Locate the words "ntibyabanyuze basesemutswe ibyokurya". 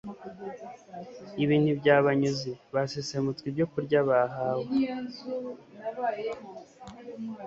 1.59-3.99